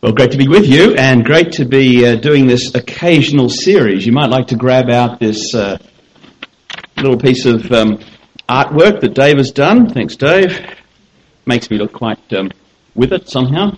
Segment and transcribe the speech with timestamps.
[0.00, 4.06] Well, great to be with you and great to be uh, doing this occasional series.
[4.06, 5.76] You might like to grab out this uh,
[6.98, 7.98] little piece of um,
[8.48, 9.88] artwork that Dave has done.
[9.88, 10.56] Thanks, Dave.
[11.46, 12.52] Makes me look quite um,
[12.94, 13.72] with it somehow.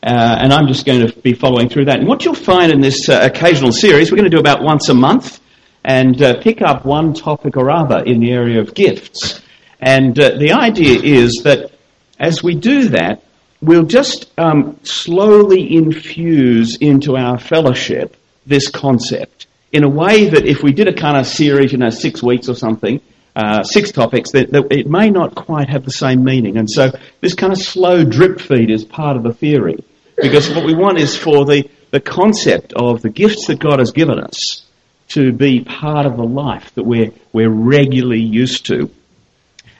[0.00, 1.98] Uh, and I'm just going to be following through that.
[1.98, 4.90] And what you'll find in this uh, occasional series, we're going to do about once
[4.90, 5.40] a month
[5.82, 9.42] and uh, pick up one topic or other in the area of gifts.
[9.80, 11.72] And uh, the idea is that
[12.20, 13.24] as we do that,
[13.62, 20.62] we'll just um, slowly infuse into our fellowship this concept in a way that if
[20.62, 23.00] we did a kind of series, you know, six weeks or something,
[23.34, 26.58] uh, six topics, that, that, it may not quite have the same meaning.
[26.58, 26.90] And so
[27.20, 29.82] this kind of slow drip feed is part of the theory.
[30.20, 33.92] Because what we want is for the, the concept of the gifts that God has
[33.92, 34.66] given us
[35.08, 38.90] to be part of the life that we're, we're regularly used to.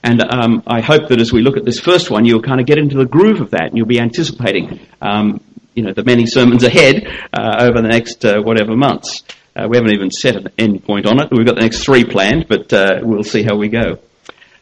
[0.03, 2.67] And um, I hope that as we look at this first one, you'll kind of
[2.67, 5.41] get into the groove of that and you'll be anticipating, um,
[5.75, 9.23] you know, the many sermons ahead uh, over the next uh, whatever months.
[9.55, 11.29] Uh, we haven't even set an end point on it.
[11.31, 13.99] We've got the next three planned, but uh, we'll see how we go.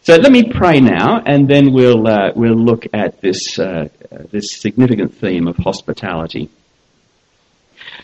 [0.03, 3.89] So let me pray now, and then we'll uh, we'll look at this uh,
[4.31, 6.49] this significant theme of hospitality.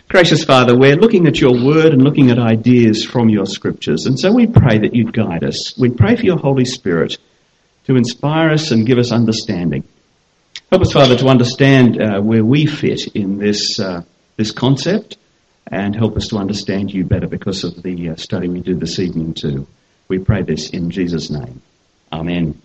[0.08, 4.20] Gracious Father, we're looking at your word and looking at ideas from your scriptures, and
[4.20, 5.76] so we pray that you'd guide us.
[5.78, 7.16] We pray for your Holy Spirit
[7.86, 9.84] to inspire us and give us understanding.
[10.70, 14.02] Help us, Father, to understand uh, where we fit in this, uh,
[14.36, 15.16] this concept
[15.68, 18.98] and help us to understand you better because of the uh, study we do this
[18.98, 19.66] evening too.
[20.08, 21.62] We pray this in Jesus' name.
[22.12, 22.60] Amen.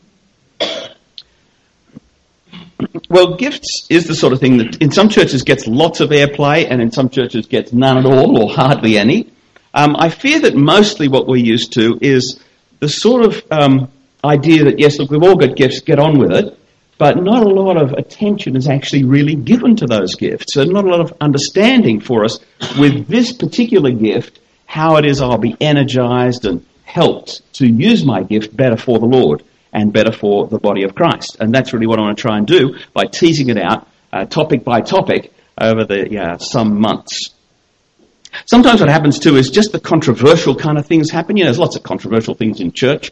[3.09, 6.67] Well, gifts is the sort of thing that in some churches gets lots of airplay
[6.69, 9.31] and in some churches gets none at all or hardly any.
[9.73, 12.39] Um, I fear that mostly what we're used to is
[12.79, 13.91] the sort of um,
[14.23, 16.57] idea that, yes, look, we've all got gifts, get on with it,
[16.97, 20.85] but not a lot of attention is actually really given to those gifts, and not
[20.85, 22.39] a lot of understanding for us
[22.77, 28.21] with this particular gift, how it is I'll be energized and helped to use my
[28.23, 29.43] gift better for the Lord
[29.73, 31.37] and better for the body of Christ.
[31.39, 34.25] And that's really what I want to try and do by teasing it out uh,
[34.25, 37.29] topic by topic over the uh, some months.
[38.45, 41.37] Sometimes what happens too is just the controversial kind of things happen.
[41.37, 43.11] You know, there's lots of controversial things in church.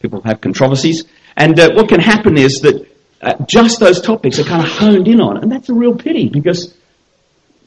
[0.00, 1.04] People have controversies.
[1.36, 2.88] And uh, what can happen is that
[3.20, 5.38] uh, just those topics are kind of honed in on.
[5.38, 6.74] And that's a real pity because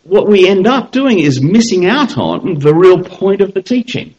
[0.04, 4.16] what we end up doing is missing out on the real point of the teaching.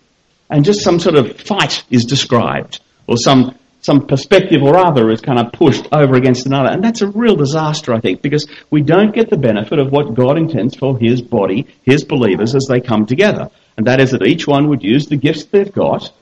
[0.49, 5.21] And just some sort of fight is described or some some perspective or other is
[5.21, 6.71] kind of pushed over against another.
[6.71, 10.15] And that's a real disaster, I think, because we don't get the benefit of what
[10.15, 13.51] God intends for His body, His believers, as they come together.
[13.77, 16.13] And that is that each one would use the gifts they've got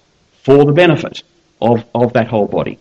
[0.42, 1.22] for the benefit
[1.60, 2.78] of, of that whole body.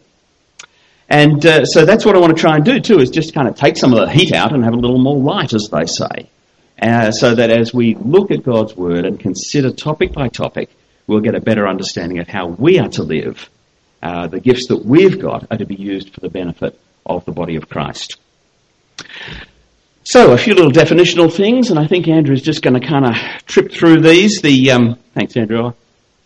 [1.10, 3.48] And uh, so that's what I want to try and do too, is just kind
[3.48, 5.86] of take some of the heat out and have a little more light, as they
[5.86, 6.30] say.
[6.80, 10.70] Uh, so that as we look at God's Word and consider topic by topic,
[11.08, 13.50] we'll get a better understanding of how we are to live
[14.02, 17.32] uh, the gifts that we've got are to be used for the benefit of the
[17.32, 18.18] body of Christ.
[20.04, 23.16] So, a few little definitional things, and I think Andrew's just going to kind of
[23.46, 24.42] trip through these.
[24.42, 25.74] The um, thanks, Andrew.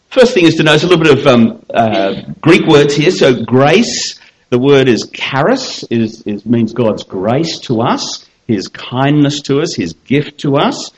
[0.10, 3.12] First thing is to notice a little bit of um, uh, Greek words here.
[3.12, 4.20] So, grace.
[4.52, 9.74] The word is charis, is, is means God's grace to us, His kindness to us,
[9.74, 10.92] His gift to us.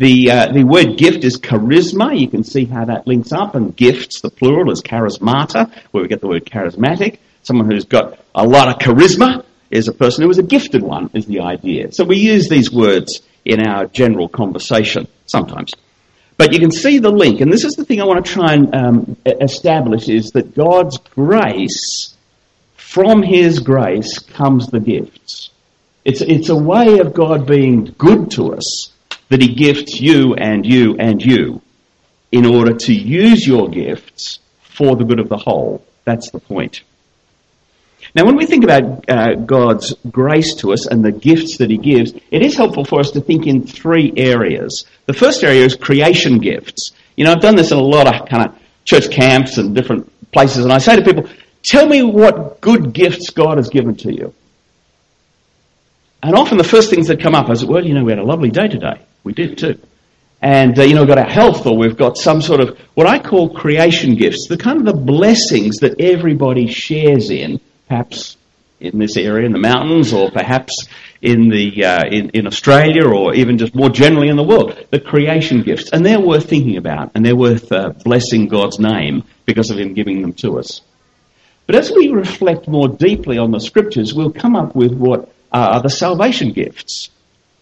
[0.00, 2.18] The, uh, the word gift is charisma.
[2.18, 3.54] You can see how that links up.
[3.54, 7.18] And gifts, the plural, is charismata, where we get the word charismatic.
[7.42, 11.10] Someone who's got a lot of charisma is a person who is a gifted one,
[11.12, 11.92] is the idea.
[11.92, 15.74] So we use these words in our general conversation sometimes.
[16.38, 18.54] But you can see the link, and this is the thing I want to try
[18.54, 22.16] and um, establish is that God's grace,
[22.74, 25.50] from His grace comes the gifts.
[26.06, 28.92] It's, it's a way of God being good to us
[29.30, 31.62] that He gifts you and you and you
[32.30, 35.84] in order to use your gifts for the good of the whole.
[36.04, 36.82] That's the point.
[38.14, 41.76] Now, when we think about uh, God's grace to us and the gifts that He
[41.76, 44.84] gives, it is helpful for us to think in three areas.
[45.06, 46.92] The first area is creation gifts.
[47.16, 50.10] You know, I've done this in a lot of kind of church camps and different
[50.32, 51.28] places, and I say to people,
[51.62, 54.34] tell me what good gifts God has given to you.
[56.22, 58.24] And often the first things that come up is, well, you know, we had a
[58.24, 59.00] lovely day today.
[59.24, 59.80] We did too.
[60.42, 63.06] And, uh, you know, we've got our health or we've got some sort of what
[63.06, 68.38] I call creation gifts, the kind of the blessings that everybody shares in, perhaps
[68.80, 70.88] in this area in the mountains or perhaps
[71.20, 74.98] in the uh, in, in Australia or even just more generally in the world, the
[74.98, 75.90] creation gifts.
[75.92, 79.92] And they're worth thinking about and they're worth uh, blessing God's name because of Him
[79.92, 80.80] giving them to us.
[81.66, 85.82] But as we reflect more deeply on the scriptures, we'll come up with what are
[85.82, 87.10] the salvation gifts.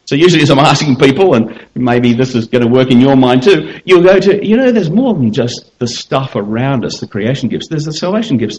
[0.08, 3.14] So usually as I'm asking people, and maybe this is going to work in your
[3.14, 6.98] mind too, you'll go to, you know, there's more than just the stuff around us,
[6.98, 7.68] the creation gifts.
[7.68, 8.58] There's the salvation gifts.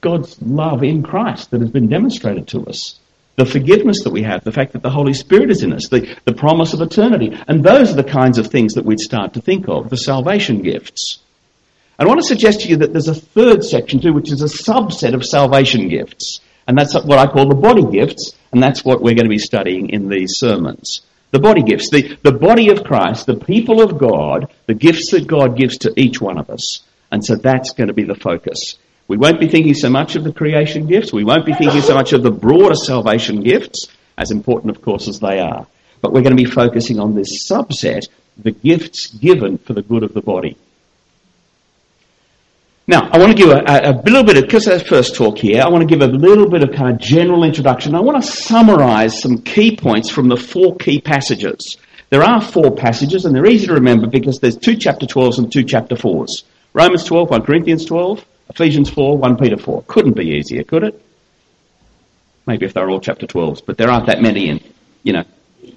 [0.00, 2.98] God's love in Christ that has been demonstrated to us.
[3.34, 6.16] The forgiveness that we have, the fact that the Holy Spirit is in us, the,
[6.24, 7.38] the promise of eternity.
[7.46, 10.62] And those are the kinds of things that we'd start to think of, the salvation
[10.62, 11.18] gifts.
[11.98, 14.46] I want to suggest to you that there's a third section too, which is a
[14.46, 16.40] subset of salvation gifts.
[16.66, 19.38] And that's what I call the body gifts, and that's what we're going to be
[19.38, 21.00] studying in these sermons.
[21.30, 25.26] The body gifts, the, the body of Christ, the people of God, the gifts that
[25.26, 26.82] God gives to each one of us.
[27.10, 28.76] And so that's going to be the focus.
[29.08, 31.12] We won't be thinking so much of the creation gifts.
[31.12, 33.86] We won't be thinking so much of the broader salvation gifts,
[34.18, 35.66] as important, of course, as they are.
[36.00, 40.02] But we're going to be focusing on this subset, the gifts given for the good
[40.02, 40.56] of the body.
[42.88, 45.60] Now, I want to give a, a, little bit of, because that's first talk here,
[45.60, 47.96] I want to give a little bit of kind of general introduction.
[47.96, 51.78] I want to summarize some key points from the four key passages.
[52.10, 55.52] There are four passages, and they're easy to remember because there's two chapter 12s and
[55.52, 56.44] two chapter 4s.
[56.74, 59.82] Romans 12, 1 Corinthians 12, Ephesians 4, 1 Peter 4.
[59.88, 61.02] Couldn't be easier, could it?
[62.46, 64.60] Maybe if they're all chapter 12s, but there aren't that many in,
[65.02, 65.24] you know,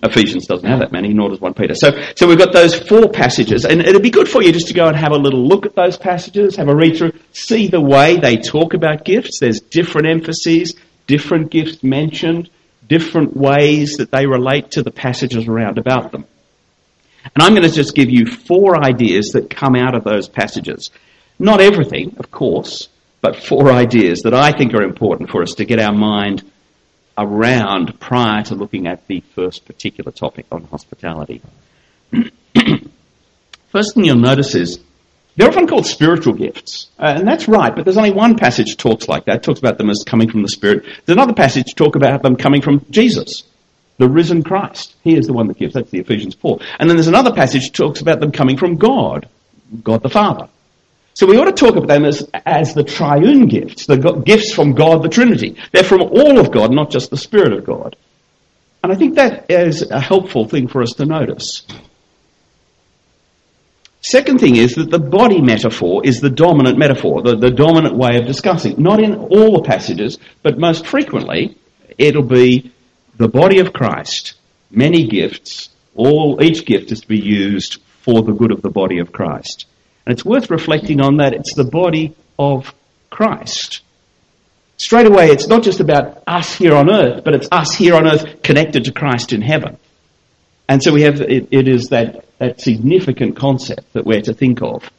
[0.01, 1.75] Ephesians doesn't have that many, nor does 1 Peter.
[1.75, 4.73] So, so we've got those four passages, and it'd be good for you just to
[4.73, 7.81] go and have a little look at those passages, have a read through, see the
[7.81, 9.39] way they talk about gifts.
[9.39, 10.75] There's different emphases,
[11.05, 12.49] different gifts mentioned,
[12.87, 16.25] different ways that they relate to the passages around about them.
[17.35, 20.89] And I'm going to just give you four ideas that come out of those passages.
[21.37, 22.87] Not everything, of course,
[23.21, 26.49] but four ideas that I think are important for us to get our mind
[27.19, 31.42] around prior to looking at the first particular topic on hospitality.
[33.69, 34.80] first thing you'll notice is
[35.36, 36.89] they're often called spiritual gifts.
[36.98, 39.89] Uh, and that's right, but there's only one passage talks like that, talks about them
[39.89, 40.83] as coming from the Spirit.
[40.83, 43.44] There's another passage talk about them coming from Jesus,
[43.98, 44.95] the risen Christ.
[45.04, 45.74] He is the one that gives.
[45.74, 46.60] That's the Ephesians 4.
[46.80, 49.27] And then there's another passage talks about them coming from God,
[49.83, 50.50] God the Father.
[51.19, 54.71] So we ought to talk about them as, as the triune gifts, the gifts from
[54.71, 55.57] God, the Trinity.
[55.74, 57.98] They're from all of God, not just the Spirit of God.
[58.81, 61.68] And I think that is a helpful thing for us to notice.
[64.00, 68.16] Second thing is that the body metaphor is the dominant metaphor, the, the dominant way
[68.16, 68.81] of discussing.
[68.81, 71.57] Not in all the passages, but most frequently,
[71.98, 72.71] it'll be
[73.18, 74.36] the body of Christ,
[74.71, 79.00] many gifts, all, each gift is to be used for the good of the body
[79.00, 79.66] of Christ.
[80.09, 81.35] And it's worth reflecting on that.
[81.35, 82.73] It's the body of
[83.11, 83.81] Christ.
[84.75, 88.07] Straight away, it's not just about us here on earth, but it's us here on
[88.07, 89.77] earth connected to Christ in heaven.
[90.67, 94.63] And so we have, it, it is that, that significant concept that we're to think
[94.63, 94.89] of.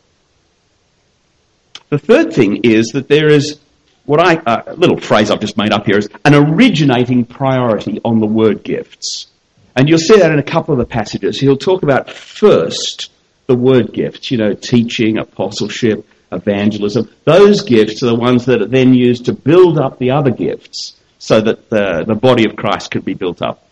[1.88, 3.58] The third thing is that there is
[4.04, 8.20] what I, uh, little phrase I've just made up here is an originating priority on
[8.20, 9.26] the word gifts.
[9.74, 11.40] And you'll see that in a couple of the passages.
[11.40, 13.10] He'll talk about first
[13.50, 17.10] the word gifts, you know, teaching, apostleship, evangelism.
[17.24, 20.94] Those gifts are the ones that are then used to build up the other gifts
[21.18, 23.66] so that the, the body of Christ can be built up.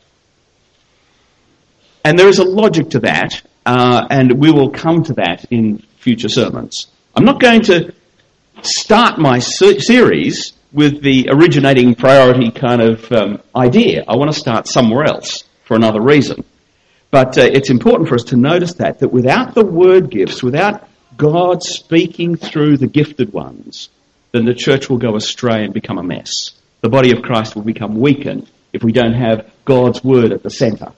[2.04, 5.78] And there is a logic to that, uh, and we will come to that in
[5.98, 6.88] future sermons.
[7.14, 7.94] I'm not going to
[8.62, 14.02] start my ser- series with the originating priority kind of um, idea.
[14.08, 16.42] I want to start somewhere else for another reason.
[17.10, 20.86] But uh, it's important for us to notice that, that without the word gifts, without
[21.16, 23.88] God speaking through the gifted ones,
[24.32, 26.52] then the church will go astray and become a mess.
[26.80, 30.50] The body of Christ will become weakened if we don't have God's word at the
[30.50, 30.92] center.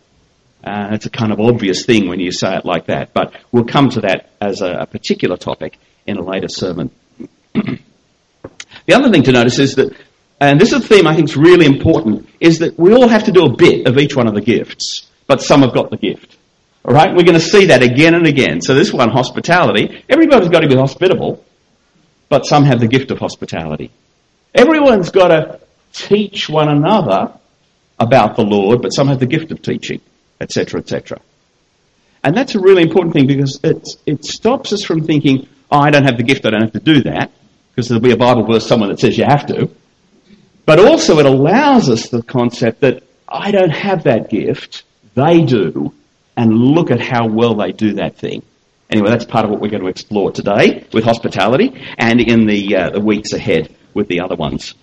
[0.62, 3.64] Uh, it's a kind of obvious thing when you say it like that, but we'll
[3.64, 6.90] come to that as a, a particular topic in a later sermon.
[7.54, 9.96] the other thing to notice is that,
[10.40, 13.24] and this is a theme I think is really important, is that we all have
[13.24, 15.96] to do a bit of each one of the gifts but some have got the
[15.96, 16.36] gift.
[16.84, 18.60] All right, we're going to see that again and again.
[18.60, 21.44] So this one, hospitality, everybody's got to be hospitable,
[22.28, 23.92] but some have the gift of hospitality.
[24.52, 25.60] Everyone's got to
[25.92, 27.32] teach one another
[28.00, 30.00] about the Lord, but some have the gift of teaching,
[30.40, 31.20] etc., etc.
[32.24, 35.90] And that's a really important thing because it, it stops us from thinking, oh, I
[35.90, 37.30] don't have the gift, I don't have to do that,
[37.70, 39.70] because there'll be a Bible verse somewhere that says you have to.
[40.66, 44.82] But also it allows us the concept that I don't have that gift,
[45.14, 45.92] they do
[46.36, 48.42] and look at how well they do that thing.
[48.90, 52.76] Anyway, that's part of what we're going to explore today with hospitality and in the,
[52.76, 54.74] uh, the weeks ahead with the other ones.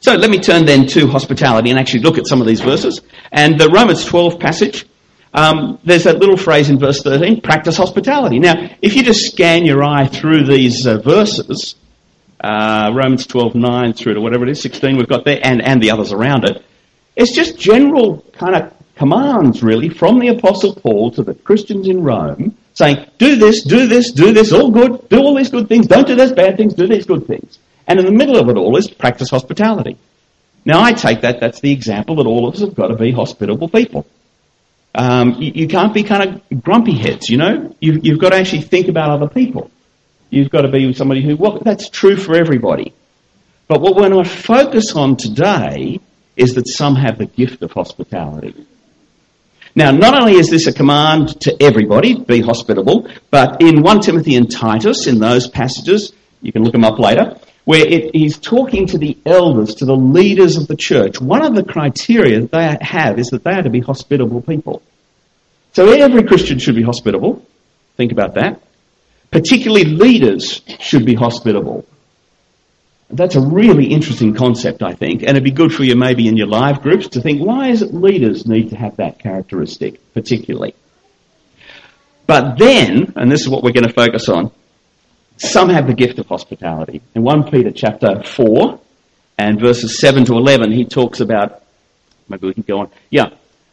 [0.00, 3.00] So let me turn then to hospitality and actually look at some of these verses.
[3.32, 4.86] And the Romans 12 passage,
[5.34, 8.38] um, there's that little phrase in verse 13, practice hospitality.
[8.38, 11.74] Now, if you just scan your eye through these uh, verses,
[12.42, 15.82] uh, Romans 12, 9 through to whatever it is, 16 we've got there, and, and
[15.82, 16.64] the others around it,
[17.16, 22.02] it's just general kind of commands really from the Apostle Paul to the Christians in
[22.02, 25.86] Rome, saying, do this, do this, do this, all good, do all these good things,
[25.86, 27.58] don't do those bad things, do these good things.
[27.86, 29.96] And in the middle of it all is practice hospitality.
[30.66, 33.10] Now I take that, that's the example that all of us have got to be
[33.10, 34.06] hospitable people.
[34.94, 37.74] Um, you, you, can't be kind of grumpy heads, you know?
[37.80, 39.70] You've, you've got to actually think about other people.
[40.28, 42.92] You've got to be somebody who, well, that's true for everybody.
[43.66, 46.00] But what we're going to focus on today
[46.36, 48.66] is that some have the gift of hospitality.
[49.74, 54.34] Now, not only is this a command to everybody, be hospitable, but in 1 Timothy
[54.34, 56.12] and Titus, in those passages,
[56.42, 59.94] you can look them up later, where it, he's talking to the elders, to the
[59.94, 61.20] leaders of the church.
[61.20, 64.82] One of the criteria that they have is that they are to be hospitable people.
[65.72, 67.46] So every Christian should be hospitable.
[67.96, 68.60] Think about that.
[69.30, 71.86] Particularly leaders should be hospitable.
[73.12, 76.36] That's a really interesting concept, I think, and it'd be good for you maybe in
[76.36, 80.74] your live groups to think, why is it leaders need to have that characteristic particularly?
[82.26, 84.52] But then, and this is what we're going to focus on,
[85.36, 87.02] some have the gift of hospitality.
[87.14, 88.78] In 1 Peter chapter 4
[89.38, 91.62] and verses 7 to 11, he talks about,
[92.28, 92.90] maybe we can go on.
[93.10, 93.30] Yeah.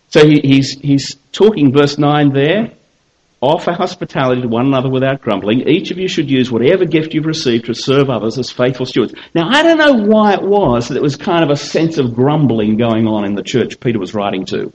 [0.09, 2.71] So he, he's, he's talking verse 9 there.
[3.39, 5.67] Offer hospitality to one another without grumbling.
[5.67, 9.13] Each of you should use whatever gift you've received to serve others as faithful stewards.
[9.35, 12.15] Now, I don't know why it was that there was kind of a sense of
[12.15, 14.73] grumbling going on in the church Peter was writing to.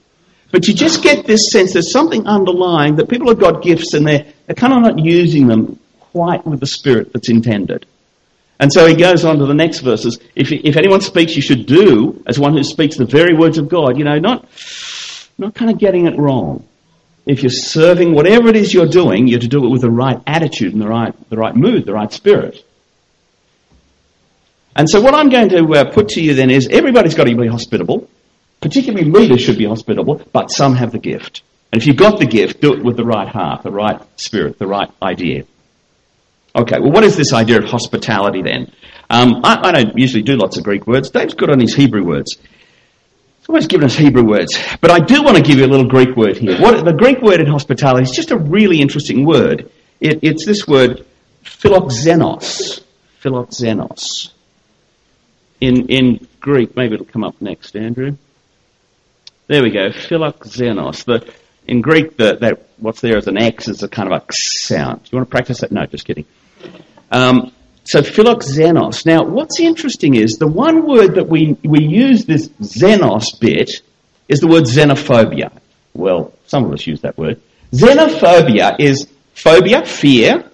[0.53, 4.07] But you just get this sense there's something underlying that people have got gifts and
[4.07, 7.87] they're, they're kind of not using them quite with the spirit that's intended.
[8.61, 10.21] And so he goes on to the next verses.
[10.37, 13.69] If, if anyone speaks, you should do as one who speaks the very words of
[13.69, 13.99] God.
[13.99, 14.47] You know, not,
[15.37, 16.65] not kind of getting it wrong.
[17.25, 20.21] If you're serving whatever it is you're doing, you're to do it with the right
[20.27, 22.65] attitude and the right, the right mood, the right spirit.
[24.75, 27.37] And so what I'm going to uh, put to you then is everybody's got to
[27.37, 28.09] be hospitable.
[28.61, 31.43] Particularly leaders should be hospitable, but some have the gift.
[31.73, 34.59] And if you've got the gift, do it with the right heart, the right spirit,
[34.59, 35.45] the right idea.
[36.55, 38.71] Okay, well, what is this idea of hospitality then?
[39.09, 41.11] Um, I, I, don't usually do lots of Greek words.
[41.11, 42.37] Dave's good on his Hebrew words.
[43.49, 44.57] Always given us Hebrew words.
[44.81, 46.59] But I do want to give you a little Greek word here.
[46.61, 49.71] What, the Greek word in hospitality is just a really interesting word.
[50.01, 51.05] It, it's this word,
[51.45, 52.83] philoxenos.
[53.23, 54.31] Philoxenos.
[55.61, 58.17] In, in Greek, maybe it'll come up next, Andrew.
[59.49, 61.05] There we go, philoxenos.
[61.05, 61.31] The,
[61.67, 64.65] in Greek, the, that what's there as an X is a kind of a X
[64.65, 65.03] sound.
[65.03, 65.71] Do you want to practice that?
[65.71, 66.25] No, just kidding.
[67.11, 67.53] Um,
[67.85, 69.05] so philoxenos.
[69.07, 73.83] Now, what's interesting is the one word that we, we use this xenos bit
[74.29, 75.51] is the word xenophobia.
[75.95, 77.41] Well, some of us use that word.
[77.73, 80.49] Xenophobia is phobia, fear.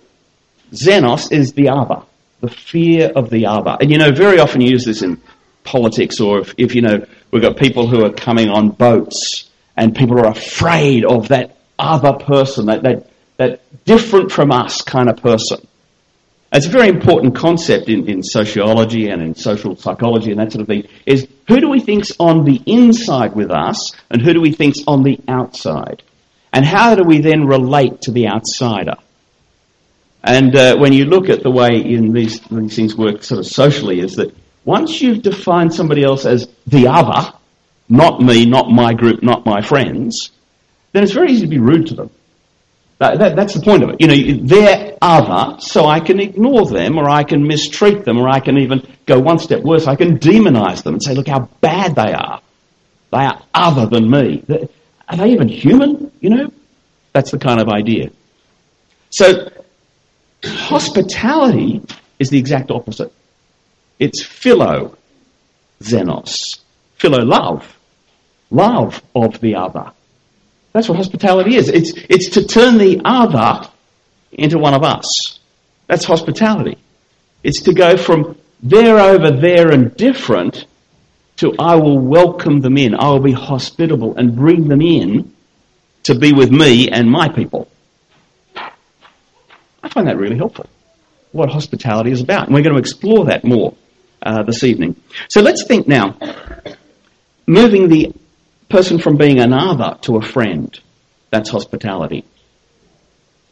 [0.73, 2.03] Xenos is the other,
[2.41, 3.77] the fear of the other.
[3.81, 5.21] And you know, very often you use this in
[5.65, 9.95] politics or if, if you know, we've got people who are coming on boats and
[9.95, 15.19] people are afraid of that other person, that, that, that different from us kind of
[15.19, 15.67] person.
[16.51, 20.63] It's a very important concept in, in sociology and in social psychology and that sort
[20.63, 24.41] of thing, is who do we think's on the inside with us and who do
[24.41, 26.03] we think's on the outside?
[26.53, 28.95] And how do we then relate to the outsider?
[30.25, 33.47] And uh, when you look at the way in these, these things work sort of
[33.47, 37.33] socially is that once you've defined somebody else as the other,
[37.89, 40.31] not me, not my group, not my friends,
[40.93, 42.11] then it's very easy to be rude to them.
[42.99, 44.01] That, that, that's the point of it.
[44.01, 48.29] You know, they're other, so I can ignore them, or I can mistreat them, or
[48.29, 49.87] I can even go one step worse.
[49.87, 52.41] I can demonize them and say, look how bad they are.
[53.13, 54.45] They are other than me.
[55.09, 56.11] Are they even human?
[56.21, 56.53] You know,
[57.13, 58.11] that's the kind of idea.
[59.11, 59.49] So,
[60.45, 61.83] hospitality
[62.19, 63.13] is the exact opposite.
[63.99, 64.97] It's philo,
[65.81, 66.61] xenos,
[66.97, 67.79] philo love,
[68.51, 69.93] love of the other.
[70.73, 71.69] That's what hospitality is.
[71.69, 73.69] It's, it's to turn the other
[74.33, 75.39] into one of us.
[75.87, 76.79] That's hospitality.
[77.43, 80.67] It's to go from they're over there and different
[81.37, 82.95] to I will welcome them in.
[82.95, 85.35] I will be hospitable and bring them in
[86.05, 87.69] to be with me and my people.
[88.57, 90.67] I find that really helpful.
[91.33, 92.47] What hospitality is about.
[92.47, 93.75] And we're going to explore that more
[94.23, 94.97] uh, this evening.
[95.29, 96.17] So let's think now,
[97.47, 98.13] moving the
[98.69, 100.79] person from being another to a friend.
[101.31, 102.25] That's hospitality.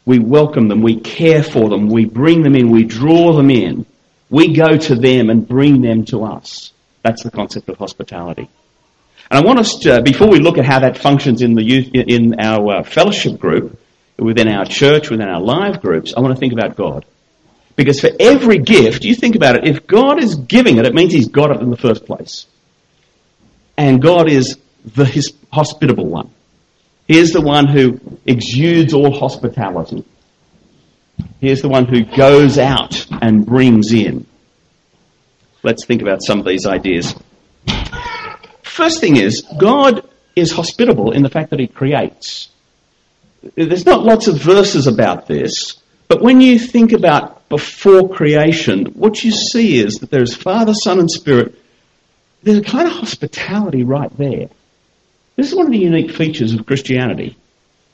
[0.05, 3.85] We welcome them, we care for them, we bring them in, we draw them in.
[4.29, 6.73] We go to them and bring them to us.
[7.03, 8.49] That's the concept of hospitality.
[9.29, 11.89] And I want us to, before we look at how that functions in the youth,
[11.93, 13.79] in our uh, fellowship group,
[14.17, 17.05] within our church, within our live groups, I want to think about God.
[17.75, 21.13] Because for every gift, you think about it, if God is giving it, it means
[21.13, 22.47] He's got it in the first place.
[23.77, 24.57] And God is
[24.95, 26.29] the his hospitable one.
[27.07, 30.03] He is the one who exudes all hospitality.
[31.39, 34.25] He is the one who goes out and brings in.
[35.63, 37.15] Let's think about some of these ideas.
[38.63, 42.49] First thing is, God is hospitable in the fact that He creates.
[43.55, 49.23] There's not lots of verses about this, but when you think about before creation, what
[49.23, 51.55] you see is that there's Father, Son, and Spirit.
[52.43, 54.49] There's a kind of hospitality right there.
[55.37, 57.37] This is one of the unique features of Christianity,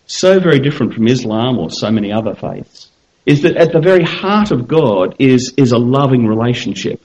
[0.05, 2.89] so very different from Islam or so many other faiths,
[3.25, 7.01] is that at the very heart of God is, is a loving relationship,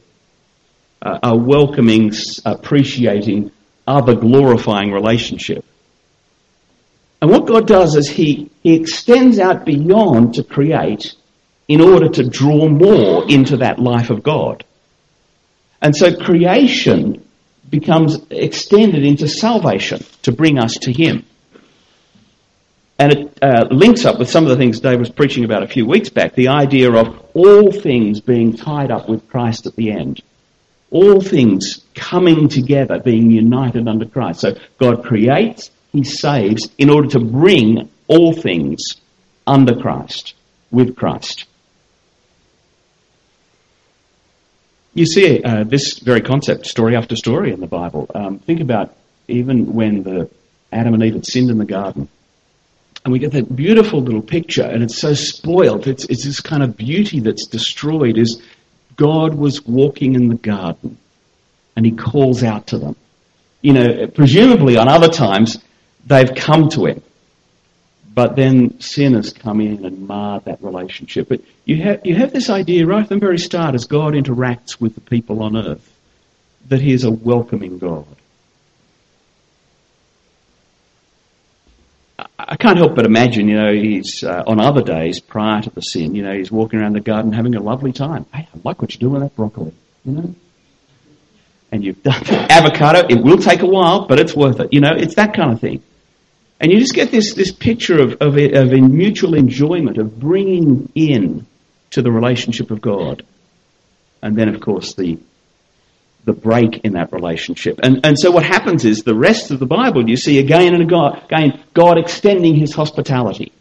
[1.03, 2.13] a, a welcoming,
[2.47, 3.51] appreciating,
[3.85, 5.65] other glorifying relationship.
[7.21, 11.17] And what God does is he, he extends out beyond to create
[11.67, 14.65] in order to draw more into that life of God.
[15.83, 17.28] And so creation
[17.69, 21.25] becomes extended into salvation to bring us to Him.
[22.99, 25.69] And it uh, links up with some of the things Dave was preaching about a
[25.69, 29.93] few weeks back the idea of all things being tied up with Christ at the
[29.93, 30.21] end.
[30.91, 34.41] All things coming together, being united under Christ.
[34.41, 38.97] So God creates, He saves, in order to bring all things
[39.47, 40.35] under Christ,
[40.71, 41.45] with Christ.
[44.99, 48.11] You see uh, this very concept story after story in the Bible.
[48.13, 48.97] Um, think about
[49.29, 50.29] even when the
[50.73, 52.09] Adam and Eve had sinned in the garden.
[53.05, 55.87] And we get that beautiful little picture, and it's so spoiled.
[55.87, 58.19] It's, it's this kind of beauty that's destroyed.
[58.19, 58.43] Is
[58.97, 60.99] God was walking in the garden,
[61.77, 62.97] and He calls out to them.
[63.63, 65.59] You know, presumably on other times
[66.07, 67.03] they've come to Him,
[68.13, 71.29] but then sin has come in and marred that relationship.
[71.29, 74.81] But you have, you have this idea right from the very start as God interacts
[74.81, 75.95] with the people on earth
[76.69, 78.07] that He is a welcoming God.
[82.39, 85.83] I can't help but imagine, you know, he's uh, on other days prior to the
[85.83, 88.25] sin, you know, he's walking around the garden having a lovely time.
[88.33, 89.75] Hey, I like what you're doing with that broccoli,
[90.07, 90.35] you know.
[91.71, 93.07] And you've done avocado.
[93.11, 94.73] It will take a while, but it's worth it.
[94.73, 95.83] You know, it's that kind of thing.
[96.61, 101.47] And you just get this, this picture of, of, of mutual enjoyment, of bringing in
[101.91, 103.25] to the relationship of God.
[104.23, 105.19] And then, of course, the,
[106.25, 107.81] the break in that relationship.
[107.83, 110.83] And, and so what happens is the rest of the Bible, you see again and
[110.83, 113.53] again God extending his hospitality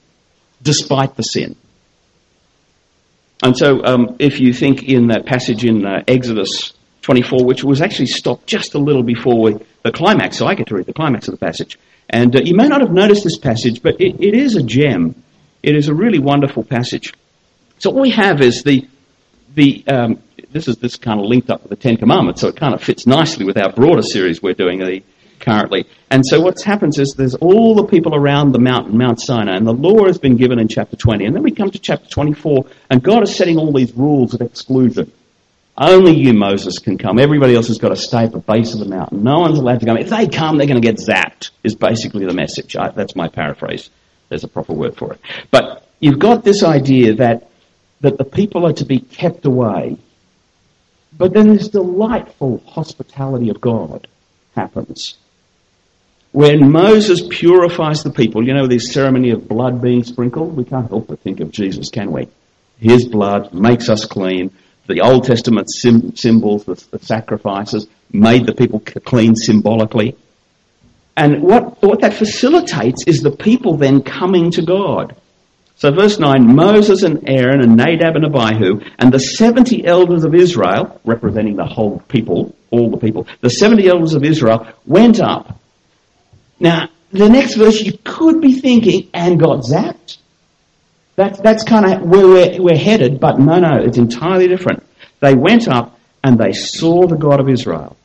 [0.62, 1.56] despite the sin.
[3.44, 7.82] And so um, if you think in that passage in uh, Exodus 24, which was
[7.82, 10.94] actually stopped just a little before we, the climax, so I get to read the
[10.94, 11.78] climax of the passage.
[12.10, 15.24] And uh, you may not have noticed this passage, but it, it is a gem.
[15.62, 17.14] It is a really wonderful passage.
[17.80, 18.88] So what we have is the
[19.54, 22.56] the um, this is this kind of linked up with the Ten Commandments, so it
[22.56, 25.04] kind of fits nicely with our broader series we're doing the,
[25.40, 25.86] currently.
[26.10, 29.68] And so what happens is there's all the people around the mountain, Mount Sinai, and
[29.68, 31.26] the law has been given in chapter 20.
[31.26, 34.42] And then we come to chapter 24, and God is setting all these rules of
[34.42, 35.12] exclusion.
[35.78, 37.20] Only you, Moses, can come.
[37.20, 39.24] Everybody else has got to stay at the base of the mountain.
[39.24, 39.98] No one's allowed to come.
[39.98, 42.76] If they come, they're going to get zapped, is basically the message.
[42.76, 43.90] I, that's my paraphrase.
[44.30, 45.22] There's a proper word for it.
[45.52, 47.47] But you've got this idea that,
[48.02, 49.98] that the people are to be kept away.
[51.18, 54.08] But then this delightful hospitality of God
[54.56, 55.18] happens.
[56.32, 60.90] When Moses purifies the people, you know, this ceremony of blood being sprinkled, we can't
[60.90, 62.28] help but think of Jesus, can we?
[62.78, 64.52] His blood makes us clean
[64.88, 70.16] the Old Testament sim- symbols, the, the, sacrifices, made the people clean symbolically.
[71.16, 75.16] And what, what that facilitates is the people then coming to God.
[75.78, 80.34] So verse 9, Moses and Aaron and Nadab and Abihu and the 70 elders of
[80.34, 85.60] Israel, representing the whole people, all the people, the 70 elders of Israel went up.
[86.60, 90.18] Now, the next verse you could be thinking, and got zapped.
[91.16, 94.84] That's, that's kind of where we're, we're headed, but no, no, it's entirely different.
[95.20, 97.96] They went up and they saw the God of Israel.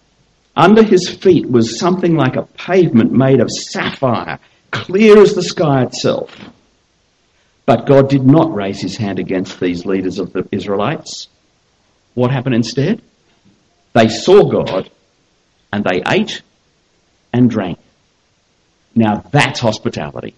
[0.55, 4.39] Under his feet was something like a pavement made of sapphire,
[4.71, 6.37] clear as the sky itself.
[7.65, 11.29] But God did not raise his hand against these leaders of the Israelites.
[12.15, 13.03] What happened instead?
[13.93, 14.91] They saw God
[15.73, 16.43] and they ate
[17.33, 17.79] and drank.
[18.95, 20.35] Now that's hospitality.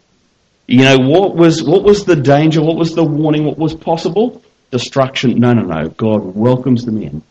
[0.66, 2.62] You know, what was, what was the danger?
[2.62, 3.44] What was the warning?
[3.44, 4.42] What was possible?
[4.70, 5.38] Destruction.
[5.38, 5.88] No, no, no.
[5.88, 7.22] God welcomes them in.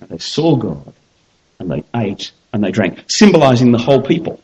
[0.00, 0.92] And they saw God
[1.58, 4.40] and they ate and they drank, symbolizing the whole people.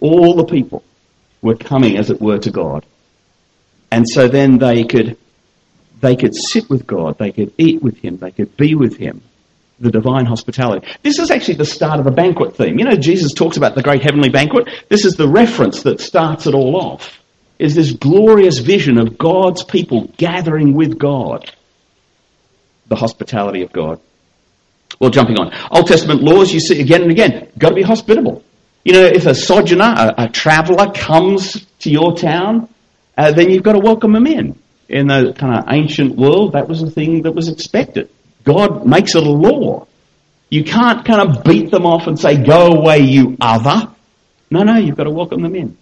[0.00, 0.84] All the people
[1.40, 2.84] were coming, as it were, to God.
[3.92, 5.18] And so then they could,
[6.00, 9.22] they could sit with God, they could eat with Him, they could be with Him.
[9.82, 10.86] the divine hospitality.
[11.02, 12.78] This is actually the start of the banquet theme.
[12.78, 14.68] You know, Jesus talks about the great heavenly banquet.
[14.88, 17.18] This is the reference that starts it all off.
[17.58, 21.50] Is this glorious vision of God's people gathering with God.
[22.86, 24.00] The hospitality of God.
[25.00, 25.52] Well, jumping on.
[25.70, 28.44] Old Testament laws, you see again and again, got to be hospitable.
[28.84, 32.68] You know, if a sojourner, a, a traveller comes to your town,
[33.16, 34.58] uh, then you've got to welcome them in.
[34.88, 38.10] In the kind of ancient world, that was a thing that was expected.
[38.44, 39.86] God makes it a law.
[40.50, 43.88] You can't kind of beat them off and say, go away, you other.
[44.50, 45.78] No, no, you've got to welcome them in.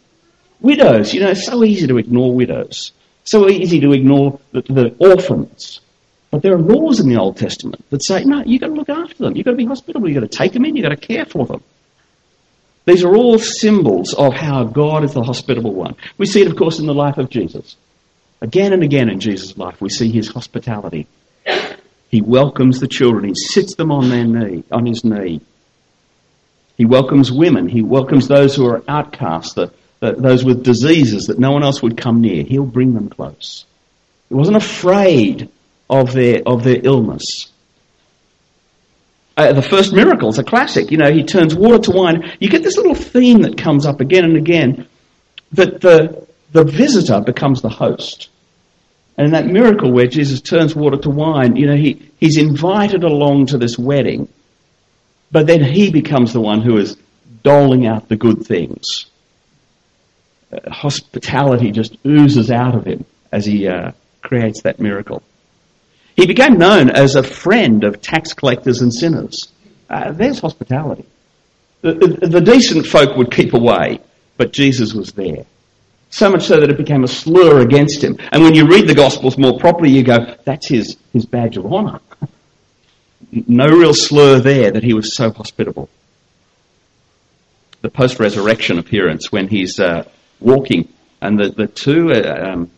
[0.61, 2.93] Widows, you know, it's so easy to ignore widows.
[3.25, 5.81] So easy to ignore the, the orphans.
[6.31, 8.89] But there are laws in the Old Testament that say, no, you've got to look
[8.89, 9.37] after them.
[9.37, 10.09] You've got to be hospitable.
[10.09, 10.77] You've got to take them in.
[10.77, 11.63] You've got to care for them.
[12.87, 15.97] These are all symbols of how God is the hospitable one.
[16.19, 17.77] We see it, of course, in the life of Jesus.
[18.41, 21.07] Again and again in Jesus' life, we see his hospitality.
[22.11, 23.25] He welcomes the children.
[23.25, 25.41] He sits them on their knee, on his knee.
[26.77, 27.69] He welcomes women.
[27.69, 31.83] He welcomes those who are outcasts, the, the, those with diseases that no one else
[31.83, 32.43] would come near.
[32.43, 33.67] He'll bring them close.
[34.29, 35.51] He wasn't afraid
[35.91, 37.50] of their, of their illness.
[39.37, 40.91] Uh, the first miracle is a classic.
[40.91, 42.37] You know, he turns water to wine.
[42.41, 44.87] You get this little theme that comes up again and again
[45.53, 48.29] that the, the visitor becomes the host.
[49.17, 53.05] And in that miracle where Jesus turns water to wine, you know, he, he's invited
[53.05, 54.29] along to this wedding,
[55.31, 56.97] but then he becomes the one who is
[57.43, 59.07] doling out the good things.
[60.53, 65.23] Uh, hospitality just oozes out of him as he uh, creates that miracle.
[66.21, 69.51] He became known as a friend of tax collectors and sinners.
[69.89, 71.07] Uh, there's hospitality.
[71.81, 74.01] The, the, the decent folk would keep away,
[74.37, 75.47] but Jesus was there.
[76.11, 78.19] So much so that it became a slur against him.
[78.33, 81.65] And when you read the Gospels more properly, you go, that's his, his badge of
[81.65, 82.01] honour.
[83.33, 85.89] no real slur there that he was so hospitable.
[87.81, 90.07] The post resurrection appearance when he's uh,
[90.39, 92.71] walking, and the, the two, uh, um,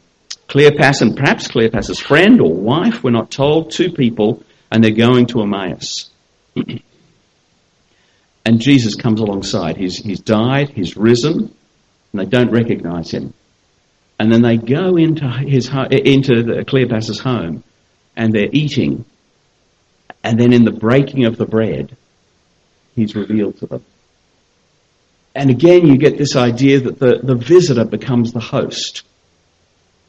[0.52, 5.24] Cleopas and perhaps Cleopas's friend or wife, we're not told, two people, and they're going
[5.28, 6.10] to Emmaus.
[8.44, 9.78] and Jesus comes alongside.
[9.78, 11.54] He's, he's died, he's risen,
[12.12, 13.32] and they don't recognize him.
[14.20, 17.64] And then they go into his into the Cleopas's home,
[18.14, 19.06] and they're eating.
[20.22, 21.96] And then in the breaking of the bread,
[22.94, 23.84] he's revealed to them.
[25.34, 29.04] And again, you get this idea that the, the visitor becomes the host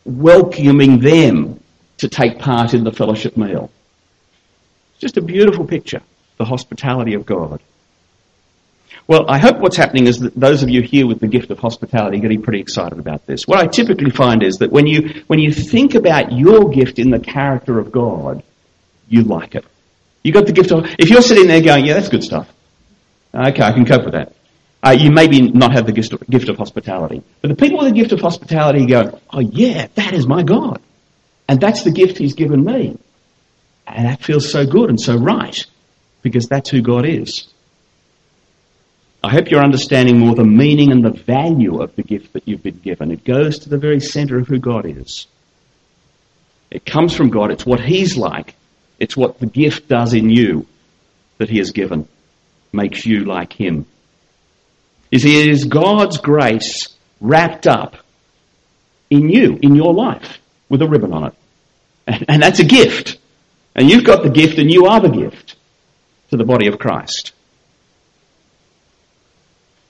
[0.06, 1.60] welcoming them
[1.98, 3.72] to take part in the fellowship meal.
[4.94, 6.02] It's just a beautiful picture,
[6.38, 7.62] the hospitality of God.
[9.08, 11.60] Well, I hope what's happening is that those of you here with the gift of
[11.60, 13.46] hospitality are getting pretty excited about this.
[13.46, 17.10] What I typically find is that when you, when you think about your gift in
[17.10, 18.44] the character of God,
[19.10, 19.66] you like it.
[20.24, 22.50] You got the gift of, if you're sitting there going, yeah, that's good stuff.
[23.34, 24.34] Okay, I can cope with that
[24.84, 27.24] uh, you maybe not have the gift of, gift of hospitality.
[27.42, 30.82] But the people with the gift of hospitality go, oh yeah, that is my God.
[31.48, 32.98] And that's the gift he's given me.
[33.88, 35.66] And that feels so good and so right
[36.22, 37.48] because that's who God is.
[39.24, 42.64] I hope you're understanding more the meaning and the value of the gift that you've
[42.64, 43.10] been given.
[43.12, 45.28] It goes to the very center of who God is.
[46.70, 47.52] It comes from God.
[47.52, 48.56] It's what He's like.
[49.00, 50.68] It's what the gift does in you
[51.38, 52.08] that He has given.
[52.74, 53.86] Makes you like Him.
[55.16, 56.90] See, it is God's grace
[57.22, 57.98] wrapped up
[59.10, 61.34] in you, in your life, with a ribbon on it.
[62.08, 63.18] And, and that's a gift.
[63.76, 65.56] And you've got the gift and you are the gift
[66.32, 67.32] to the body of Christ.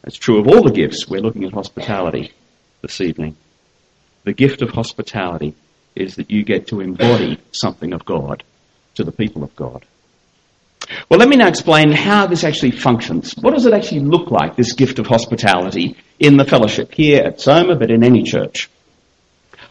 [0.03, 1.07] That's true of all the gifts.
[1.07, 2.33] We're looking at hospitality
[2.81, 3.37] this evening.
[4.25, 5.55] The gift of hospitality
[5.95, 8.43] is that you get to embody something of God
[8.95, 9.85] to the people of God.
[11.09, 13.33] Well, let me now explain how this actually functions.
[13.33, 17.41] What does it actually look like, this gift of hospitality, in the fellowship here at
[17.41, 18.69] Soma, but in any church?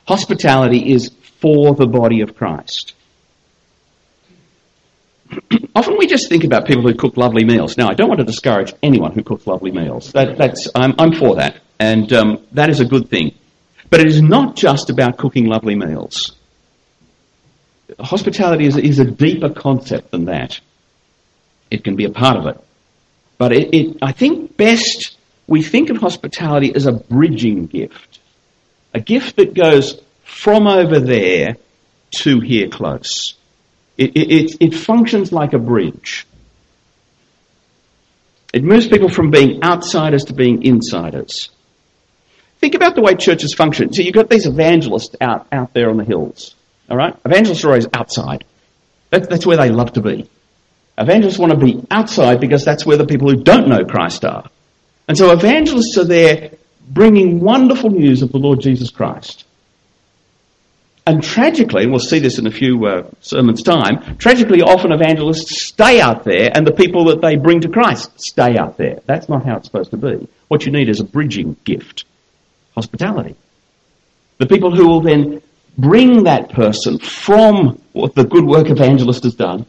[0.07, 2.95] Hospitality is for the body of Christ.
[5.75, 7.77] Often we just think about people who cook lovely meals.
[7.77, 10.13] Now, I don't want to discourage anyone who cooks lovely meals.
[10.13, 13.35] That, that's, I'm, I'm, for that, and um, that is a good thing.
[13.91, 16.37] But it is not just about cooking lovely meals.
[17.99, 20.61] Hospitality is, is a deeper concept than that
[21.73, 22.63] it can be a part of it.
[23.39, 28.21] But it, it, I think best we think of hospitality as a bridging gift,
[28.95, 31.57] a gift that goes from over there
[32.23, 33.35] to here close.
[33.97, 36.27] It, it, it functions like a bridge.
[38.53, 41.51] It moves people from being outsiders to being insiders.
[42.61, 43.93] Think about the way churches function.
[43.93, 46.55] So you've got these evangelists out, out there on the hills.
[46.91, 47.17] All right?
[47.25, 48.45] Evangelists are always outside.
[49.11, 50.29] That, that's where they love to be.
[50.99, 54.49] Evangelists want to be outside because that's where the people who don't know Christ are.
[55.09, 56.53] And so evangelists are there
[56.89, 59.45] bringing wonderful news of the Lord Jesus Christ.
[61.05, 65.67] And tragically, and we'll see this in a few uh, sermons' time, tragically, often evangelists
[65.67, 69.01] stay out there and the people that they bring to Christ stay out there.
[69.07, 70.29] That's not how it's supposed to be.
[70.47, 72.05] What you need is a bridging gift
[72.75, 73.35] hospitality.
[74.39, 75.43] The people who will then
[75.77, 79.67] bring that person from what the good work evangelist has done,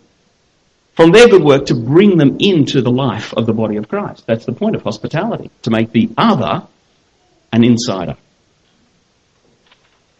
[0.96, 4.26] from their good work to bring them into the life of the body of Christ.
[4.28, 6.68] That's the point of hospitality, to make the other
[7.52, 8.18] an insider.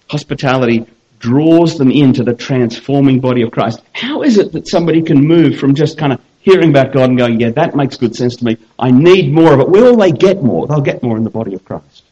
[0.10, 0.86] Hospitality
[1.20, 3.82] draws them into the transforming body of Christ.
[3.94, 7.18] How is it that somebody can move from just kind of hearing about God and
[7.18, 8.58] going, yeah, that makes good sense to me.
[8.78, 9.70] I need more of it.
[9.70, 10.68] Where will they get more?
[10.68, 12.04] They'll get more in the body of Christ.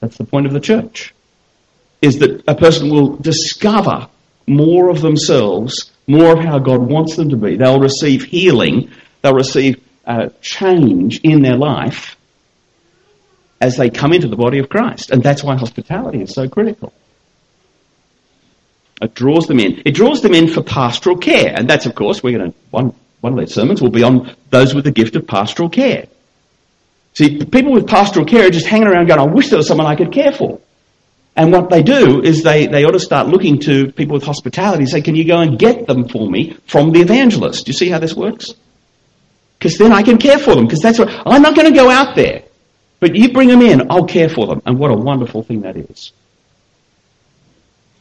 [0.00, 1.14] That's the point of the church.
[2.00, 4.08] Is that a person will discover
[4.46, 7.56] more of themselves, more of how God wants them to be.
[7.56, 8.90] They'll receive healing.
[9.22, 12.16] They'll receive uh, change in their life
[13.60, 15.10] as they come into the body of Christ.
[15.10, 16.92] And that's why hospitality is so critical.
[19.00, 19.82] It draws them in.
[19.84, 21.52] It draws them in for pastoral care.
[21.54, 24.34] And that's, of course, we're going to, one, one of these sermons will be on
[24.50, 26.06] those with the gift of pastoral care.
[27.14, 29.86] See, people with pastoral care are just hanging around going, I wish there was someone
[29.86, 30.60] I could care for.
[31.36, 34.84] And what they do is they, they ought to start looking to people with hospitality
[34.84, 37.66] and say, can you go and get them for me from the evangelist?
[37.66, 38.54] Do you see how this works?
[39.58, 40.64] Because then I can care for them.
[40.64, 42.44] Because that's what, I'm not going to go out there.
[43.00, 44.62] But you bring them in, I'll care for them.
[44.64, 46.12] And what a wonderful thing that is.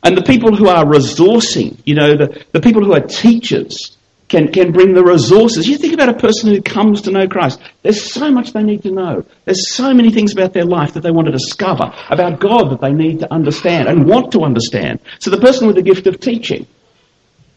[0.01, 3.94] And the people who are resourcing, you know, the, the people who are teachers
[4.35, 5.67] can, can bring the resources.
[5.67, 7.61] You think about a person who comes to know Christ.
[7.83, 9.25] There's so much they need to know.
[9.45, 12.81] There's so many things about their life that they want to discover, about God that
[12.81, 14.99] they need to understand and want to understand.
[15.19, 16.67] So the person with the gift of teaching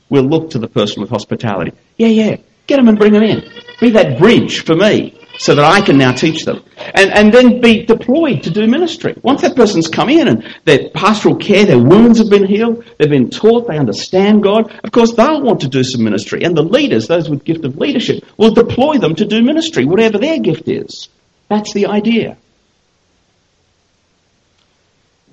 [0.09, 1.73] will look to the person with hospitality.
[1.97, 2.37] Yeah, yeah,
[2.69, 3.51] get them and bring them in.
[3.81, 6.63] Be that bridge for me so that I can now teach them.
[6.77, 9.15] And, and then be deployed to do ministry.
[9.23, 13.09] Once that person's come in and their pastoral care, their wounds have been healed, they've
[13.09, 16.43] been taught, they understand God, of course they'll want to do some ministry.
[16.43, 20.19] And the leaders, those with gift of leadership, will deploy them to do ministry, whatever
[20.19, 21.09] their gift is.
[21.49, 22.37] That's the idea.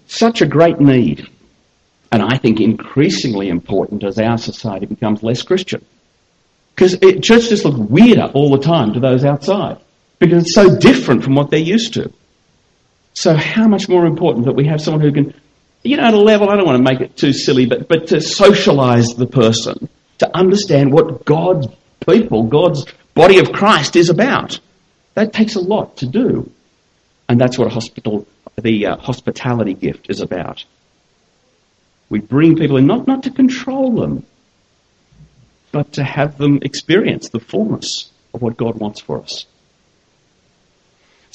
[0.08, 1.28] Such a great need.
[2.12, 5.84] And I think increasingly important as our society becomes less Christian.
[6.76, 9.80] Because church just looks weirder all the time to those outside
[10.20, 12.12] because it's so different from what they're used to.
[13.14, 15.34] So how much more important that we have someone who can,
[15.84, 18.08] you know, at a level, I don't want to make it too silly, but, but
[18.08, 21.68] to socialize the person, to understand what God's
[22.06, 24.60] people, God's body of Christ is about.
[25.14, 26.52] That takes a lot to do.
[27.28, 28.28] And that's what a hospital,
[28.62, 30.64] the uh, hospitality gift is about.
[32.10, 34.26] We bring people in not, not to control them,
[35.72, 39.46] but to have them experience the fullness of what God wants for us.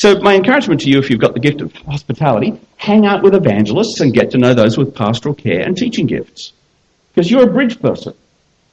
[0.01, 3.35] So my encouragement to you, if you've got the gift of hospitality, hang out with
[3.35, 6.55] evangelists and get to know those with pastoral care and teaching gifts.
[7.13, 8.15] Because you're a bridge person.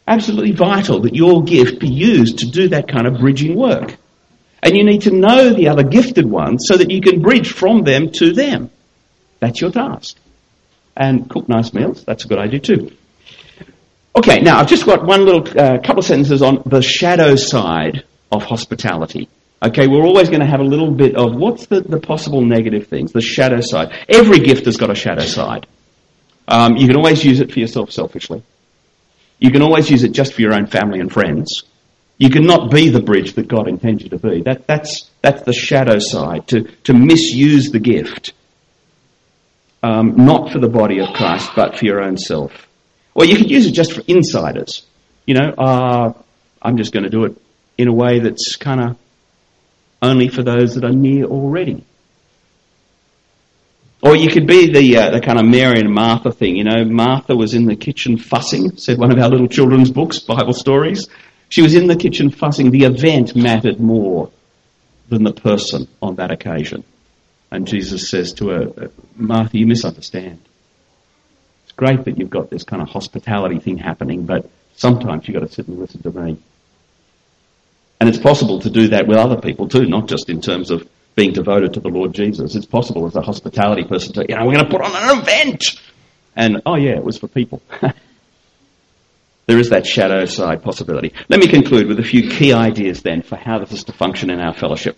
[0.08, 3.98] Absolutely vital that your gift be used to do that kind of bridging work.
[4.63, 7.84] And you need to know the other gifted ones so that you can bridge from
[7.84, 8.72] them to them.
[9.42, 10.16] That's your task.
[10.96, 12.96] And cook nice meals, that's a good idea too.
[14.16, 18.06] Okay, now I've just got one little uh, couple of sentences on the shadow side
[18.32, 19.28] of hospitality.
[19.63, 22.88] Okay, we're always going to have a little bit of what's the, the possible negative
[22.88, 23.91] things, the shadow side.
[24.08, 25.65] Every gift has got a shadow side.
[26.48, 28.43] Um, you can always use it for yourself selfishly.
[29.39, 31.63] You can always use it just for your own family and friends.
[32.20, 34.41] You cannot be the bridge that God intends you to be.
[34.41, 38.34] That, that's, that's the shadow side, to, to misuse the gift.
[39.82, 42.67] Um, not for the body of Christ, but for your own self.
[43.15, 44.84] Or you could use it just for insiders.
[45.26, 46.13] You know, uh,
[46.62, 47.38] I'm just going to do it
[47.78, 48.98] in a way that's kind of
[50.02, 51.84] only for those that are near already.
[54.02, 56.56] Or you could be the, uh, the kind of Mary and Martha thing.
[56.56, 60.20] You know, Martha was in the kitchen fussing, said one of our little children's books,
[60.20, 61.08] Bible stories.
[61.50, 62.72] She was in the kitchen fussing.
[62.72, 64.32] The event mattered more
[65.10, 66.84] than the person on that occasion.
[67.50, 70.40] And Jesus says to her, Martha, you misunderstand.
[71.64, 75.48] It's great that you've got this kind of hospitality thing happening, but sometimes you've got
[75.48, 76.38] to sit and listen to me.
[78.00, 80.88] And it's possible to do that with other people too, not just in terms of
[81.16, 82.56] being devoted to the Lord Jesus.
[82.56, 85.20] It's possible as a hospitality person to, you know, we're going to put on an
[85.20, 85.82] event.
[86.36, 87.62] And, oh yeah, it was for people.
[89.48, 91.14] there is that shadow side possibility.
[91.28, 94.30] Let me conclude with a few key ideas then for how this is to function
[94.30, 94.98] in our fellowship.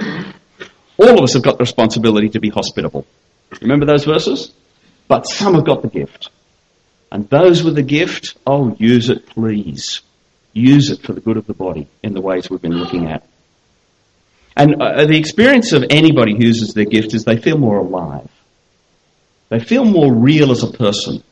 [0.00, 3.06] All of us have got the responsibility to be hospitable.
[3.60, 4.52] Remember those verses?
[5.06, 6.30] But some have got the gift.
[7.12, 10.00] And those with the gift, oh, use it please.
[10.54, 13.26] Use it for the good of the body in the ways we've been looking at.
[14.56, 18.30] And uh, the experience of anybody who uses their gift is they feel more alive.
[19.48, 21.22] They feel more real as a person.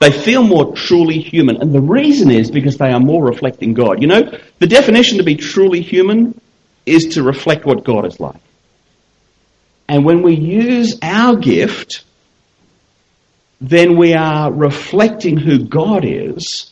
[0.00, 1.56] They feel more truly human.
[1.56, 4.00] And the reason is because they are more reflecting God.
[4.00, 6.40] You know, the definition to be truly human
[6.86, 8.40] is to reflect what God is like.
[9.88, 12.04] And when we use our gift,
[13.60, 16.70] then we are reflecting who God is,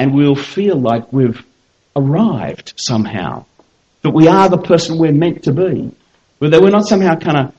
[0.00, 1.44] and we'll feel like we've
[1.94, 3.44] arrived somehow.
[4.00, 5.94] That we are the person we're meant to be.
[6.40, 7.54] That we're not somehow kind of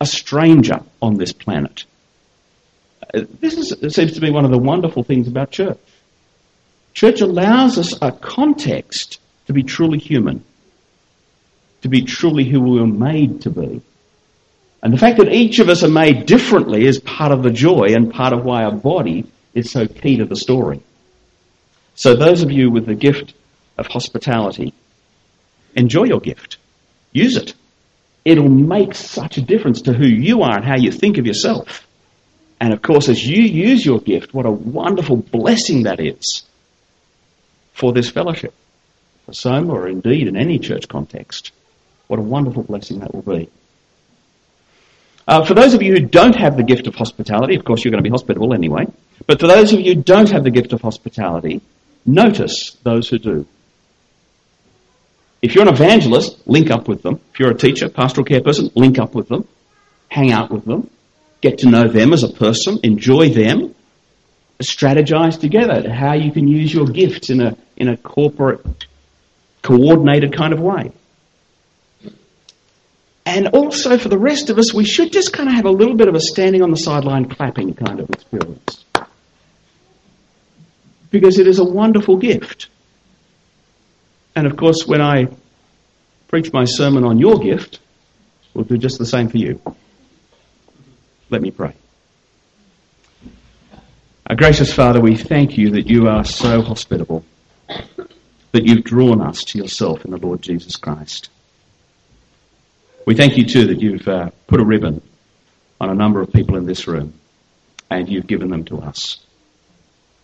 [0.00, 1.84] a stranger on this planet.
[3.14, 5.78] This is, seems to be one of the wonderful things about church.
[6.94, 10.44] Church allows us a context to be truly human,
[11.82, 13.82] to be truly who we were made to be.
[14.82, 17.90] And the fact that each of us are made differently is part of the joy
[17.90, 20.82] and part of why our body is so key to the story.
[21.98, 23.34] So those of you with the gift
[23.76, 24.72] of hospitality,
[25.74, 26.56] enjoy your gift.
[27.10, 27.54] Use it.
[28.24, 31.88] It'll make such a difference to who you are and how you think of yourself.
[32.60, 36.44] And of course, as you use your gift, what a wonderful blessing that is
[37.72, 38.54] for this fellowship,
[39.26, 41.50] for Soma, or indeed in any church context.
[42.06, 43.50] What a wonderful blessing that will be.
[45.26, 47.90] Uh, for those of you who don't have the gift of hospitality, of course you're
[47.90, 48.86] going to be hospitable anyway,
[49.26, 51.60] but for those of you who don't have the gift of hospitality,
[52.08, 53.46] notice those who do.
[55.40, 57.20] If you're an evangelist, link up with them.
[57.32, 59.46] If you're a teacher, pastoral care person, link up with them.
[60.08, 60.90] Hang out with them.
[61.40, 62.80] Get to know them as a person.
[62.82, 63.74] Enjoy them.
[64.60, 68.86] Strategize together how you can use your gifts in a, in a corporate,
[69.62, 70.90] coordinated kind of way.
[73.24, 75.94] And also for the rest of us, we should just kind of have a little
[75.94, 78.84] bit of a standing on the sideline clapping kind of experience.
[81.10, 82.68] Because it is a wonderful gift.
[84.36, 85.28] And of course, when I
[86.28, 87.80] preach my sermon on your gift,
[88.54, 89.60] we'll do just the same for you.
[91.30, 91.74] Let me pray.
[94.28, 97.24] Our gracious Father, we thank you that you are so hospitable,
[97.66, 101.30] that you've drawn us to yourself in the Lord Jesus Christ.
[103.06, 105.00] We thank you too that you've uh, put a ribbon
[105.80, 107.14] on a number of people in this room
[107.90, 109.24] and you've given them to us.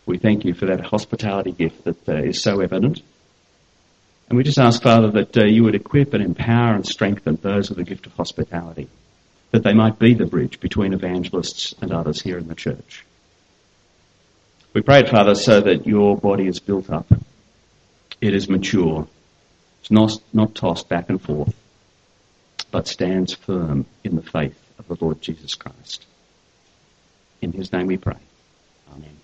[0.07, 3.03] We thank you for that hospitality gift that uh, is so evident
[4.29, 7.69] and we just ask, Father, that uh, you would equip and empower and strengthen those
[7.69, 8.88] with the gift of hospitality,
[9.51, 13.05] that they might be the bridge between evangelists and others here in the church.
[14.73, 17.07] We pray it, Father, so that your body is built up.
[18.21, 19.07] It is mature.
[19.81, 21.55] It's not, not tossed back and forth,
[22.71, 26.07] but stands firm in the faith of the Lord Jesus Christ.
[27.43, 28.17] In his name we pray.
[28.93, 29.23] Amen.